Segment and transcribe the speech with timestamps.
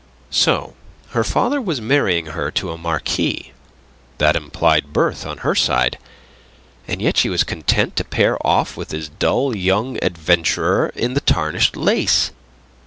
[0.31, 0.73] So
[1.09, 3.51] her father was marrying her to a marquis!
[4.17, 5.99] That implied birth on her side.
[6.87, 11.21] And yet she was content to pair off with this dull young adventurer in the
[11.21, 12.31] tarnished lace!